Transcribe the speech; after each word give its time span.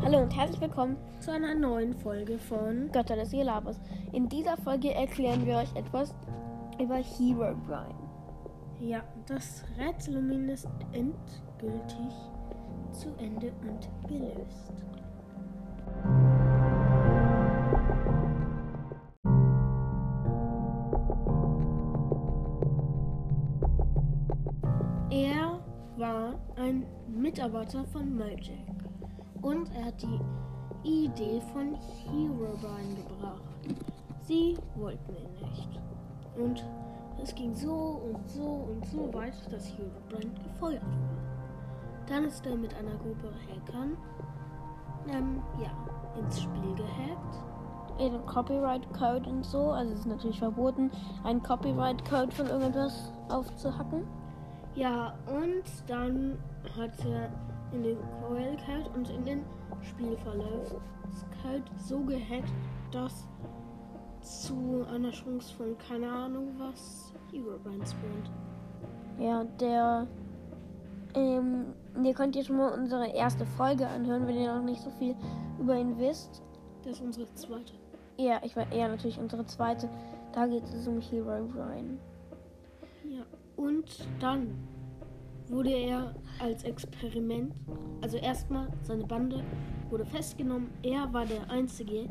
Hallo 0.00 0.20
und 0.20 0.34
herzlich 0.34 0.60
willkommen 0.60 0.96
zu 1.18 1.32
einer 1.32 1.54
neuen 1.56 1.92
Folge 1.92 2.38
von 2.38 2.90
Götter 2.92 3.16
des 3.16 3.32
Gelabers. 3.32 3.80
In 4.12 4.28
dieser 4.28 4.56
Folge 4.56 4.94
erklären 4.94 5.44
wir 5.44 5.56
euch 5.56 5.74
etwas 5.74 6.14
über 6.80 6.96
Hero 6.96 7.54
Brian. 7.66 7.94
Ja, 8.80 9.02
das 9.26 9.64
Rätsel 9.76 10.48
ist 10.48 10.68
endgültig 10.92 12.14
zu 12.92 13.08
Ende 13.18 13.52
und 13.62 13.88
gelöst. 14.08 14.72
Er 25.10 25.58
war 25.96 26.38
ein 26.56 26.86
Mitarbeiter 27.08 27.84
von 27.84 28.16
Mojack 28.16 28.87
und 29.42 29.74
er 29.74 29.86
hat 29.86 30.02
die 30.02 30.20
Idee 30.84 31.40
von 31.52 31.74
Herobrine 32.04 32.94
gebracht. 32.96 33.42
Sie 34.22 34.56
wollten 34.76 35.16
ihn 35.16 35.48
nicht. 35.48 35.80
Und 36.36 36.64
es 37.22 37.34
ging 37.34 37.54
so 37.54 38.02
und 38.12 38.28
so 38.28 38.42
und 38.42 38.86
so 38.86 39.12
weit, 39.12 39.34
dass 39.50 39.72
Herobrine 39.72 40.32
gefeuert 40.44 40.82
wurde. 40.82 41.18
Dann 42.06 42.24
ist 42.24 42.46
er 42.46 42.56
mit 42.56 42.74
einer 42.74 42.94
Gruppe 42.96 43.32
Hackern 43.48 43.96
ähm, 45.10 45.42
ja, 45.60 45.70
ins 46.18 46.40
Spiel 46.40 46.74
gehackt. 46.74 47.42
In 47.98 48.24
Copyright-Code 48.26 49.28
und 49.28 49.44
so, 49.44 49.72
also 49.72 49.92
es 49.92 50.00
ist 50.00 50.06
natürlich 50.06 50.38
verboten, 50.38 50.90
einen 51.24 51.42
Copyright-Code 51.42 52.30
von 52.30 52.46
irgendetwas 52.46 53.12
aufzuhacken. 53.28 54.06
Ja, 54.76 55.14
und 55.26 55.64
dann 55.88 56.38
hat 56.76 56.92
er 57.04 57.30
in 57.72 57.82
den 57.82 57.98
Coil 58.20 58.56
Code 58.66 58.90
und 58.94 59.10
in 59.10 59.24
den 59.24 59.44
Spielverlauf 59.82 60.80
so 61.78 62.00
gehackt, 62.00 62.52
dass 62.90 63.26
zu 64.20 64.84
einer 64.92 65.10
Chance 65.10 65.54
von 65.54 65.76
keine 65.78 66.10
Ahnung 66.10 66.48
was 66.58 67.14
Herobrine 67.32 67.84
spawnt. 67.86 68.30
Ja, 69.18 69.44
der 69.58 70.06
ähm, 71.14 71.66
ihr 72.02 72.14
könnt 72.14 72.36
schon 72.44 72.56
mal 72.56 72.72
unsere 72.72 73.08
erste 73.08 73.46
Folge 73.46 73.86
anhören, 73.86 74.26
wenn 74.26 74.36
ihr 74.36 74.54
noch 74.54 74.62
nicht 74.62 74.82
so 74.82 74.90
viel 74.90 75.14
über 75.58 75.76
ihn 75.76 75.98
wisst. 75.98 76.42
Das 76.82 76.94
ist 76.94 77.02
unsere 77.02 77.32
zweite. 77.34 77.72
Ja, 78.16 78.40
ich 78.42 78.56
war 78.56 78.70
eher 78.72 78.88
natürlich 78.88 79.18
unsere 79.18 79.46
zweite. 79.46 79.88
Da 80.32 80.46
geht 80.46 80.64
es 80.64 80.86
um 80.86 81.00
Hero 81.00 81.44
Brian. 81.46 81.98
Ja, 83.04 83.22
und 83.56 84.06
dann 84.20 84.54
wurde 85.50 85.70
er 85.70 86.14
als 86.38 86.64
Experiment, 86.64 87.54
also 88.00 88.16
erstmal 88.16 88.68
seine 88.82 89.04
Bande 89.04 89.42
wurde 89.90 90.04
festgenommen. 90.04 90.70
Er 90.82 91.12
war 91.12 91.26
der 91.26 91.50
Einzige, 91.50 92.08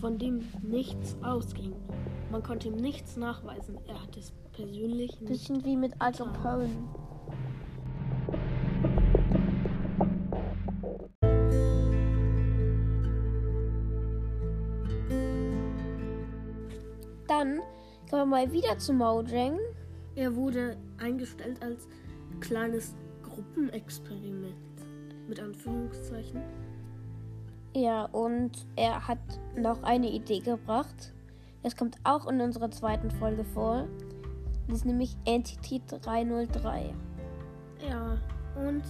von 0.00 0.18
dem 0.18 0.42
nichts 0.62 1.16
ausging. 1.22 1.74
Man 2.30 2.42
konnte 2.42 2.68
ihm 2.68 2.76
nichts 2.76 3.16
nachweisen. 3.16 3.78
Er 3.86 4.02
hat 4.02 4.16
es 4.16 4.32
persönlich 4.52 5.20
nicht. 5.20 5.30
Bisschen 5.30 5.64
wie 5.64 5.76
mit 5.76 5.92
Al 6.00 6.12
Capone. 6.12 6.70
Dann 17.28 17.60
kommen 18.08 18.22
wir 18.22 18.26
mal 18.26 18.52
wieder 18.52 18.78
zu 18.78 18.92
Mojang. 18.92 19.58
Er 20.14 20.34
wurde 20.36 20.76
eingestellt 20.98 21.62
als 21.62 21.88
kleines 22.40 22.94
Gruppenexperiment. 23.22 24.54
Mit 25.28 25.40
Anführungszeichen. 25.40 26.42
Ja, 27.74 28.04
und 28.06 28.66
er 28.76 29.08
hat 29.08 29.18
noch 29.56 29.82
eine 29.82 30.10
Idee 30.10 30.40
gebracht. 30.40 31.14
Das 31.62 31.76
kommt 31.76 31.96
auch 32.04 32.26
in 32.26 32.40
unserer 32.40 32.70
zweiten 32.70 33.10
Folge 33.10 33.44
vor. 33.44 33.86
Das 34.68 34.78
ist 34.78 34.84
nämlich 34.84 35.16
Entity 35.24 35.80
303. 35.88 36.94
Ja, 37.88 38.18
und 38.56 38.82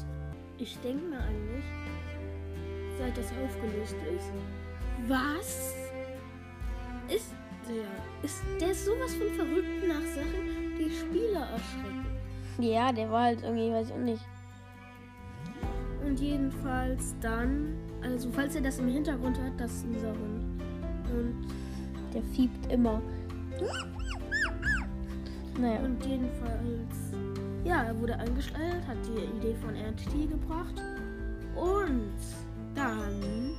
ich 0.59 0.79
denke 0.79 1.05
mir 1.05 1.19
eigentlich, 1.19 1.65
seit 2.99 3.17
das 3.17 3.27
aufgelöst 3.45 3.97
ist, 4.15 4.33
was 5.09 5.75
ist 7.09 7.35
der? 7.69 8.23
Ist 8.23 8.43
der 8.61 8.75
sowas 8.75 9.15
von 9.15 9.29
verrückt 9.35 9.87
nach 9.87 10.05
Sachen, 10.15 10.77
die 10.79 10.91
Spieler 10.91 11.49
erschrecken? 11.51 12.12
Ja, 12.59 12.93
der 12.93 13.11
war 13.11 13.25
halt 13.25 13.43
irgendwie, 13.43 13.73
weiß 13.73 13.89
ich 13.89 13.95
auch 13.95 13.99
nicht. 13.99 14.25
Und 16.05 16.21
jedenfalls 16.21 17.15
dann, 17.21 17.77
also 18.03 18.31
falls 18.33 18.55
ihr 18.55 18.63
das 18.63 18.79
im 18.79 18.89
Hintergrund 18.89 19.41
hört, 19.41 19.59
das 19.59 19.73
ist 19.73 19.87
unser 19.87 20.11
Hund. 20.11 20.63
Und 21.13 21.47
der 22.13 22.23
fiebt 22.23 22.71
immer. 22.73 23.01
Naja. 25.61 25.81
Und 25.81 26.05
jedenfalls, 26.05 27.15
ja, 27.65 27.85
er 27.85 28.01
wurde 28.01 28.19
angestellt, 28.19 28.87
hat 28.87 28.97
die 29.07 29.37
Idee 29.39 29.55
von 29.55 29.75
RTT 29.75 30.31
gebracht. 30.31 30.83
Und 31.55 32.19
dann 32.75 33.55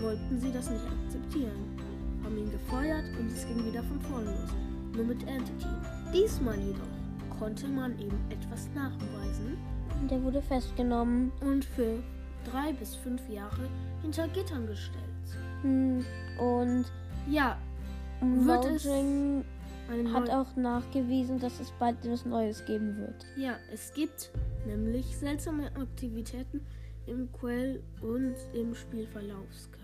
wollten 0.00 0.38
sie 0.38 0.52
das 0.52 0.70
nicht 0.70 0.84
akzeptieren. 0.84 1.76
Haben 2.22 2.38
ihn 2.38 2.50
gefeuert 2.50 3.04
und 3.18 3.26
es 3.32 3.46
ging 3.46 3.64
wieder 3.64 3.82
von 3.82 4.00
vorne 4.00 4.26
los. 4.26 4.50
Nur 4.94 5.06
mit 5.06 5.26
Entity. 5.26 5.68
Diesmal 6.12 6.58
jedoch 6.58 7.01
konnte 7.42 7.66
man 7.66 7.98
ihm 7.98 8.12
etwas 8.30 8.68
nachweisen. 8.72 9.58
Der 10.08 10.22
wurde 10.22 10.40
festgenommen. 10.40 11.32
Und 11.40 11.64
für 11.64 11.98
drei 12.48 12.72
bis 12.72 12.94
fünf 12.94 13.28
Jahre 13.28 13.68
hinter 14.00 14.28
Gittern 14.28 14.68
gestellt. 14.68 15.02
Hm, 15.62 16.04
und 16.38 16.84
ja, 17.28 17.58
wird 18.20 18.64
es 18.64 18.88
hat 20.14 20.30
auch 20.30 20.54
nachgewiesen, 20.54 21.40
dass 21.40 21.58
es 21.58 21.72
bald 21.80 21.96
etwas 22.04 22.24
Neues 22.24 22.64
geben 22.64 22.96
wird. 22.98 23.26
Ja, 23.36 23.56
es 23.72 23.92
gibt 23.92 24.30
nämlich 24.64 25.16
seltsame 25.16 25.66
Aktivitäten 25.74 26.64
im 27.06 27.30
Quell 27.32 27.82
und 28.00 28.36
im 28.54 28.72
Spielverlaufskarte. 28.72 29.81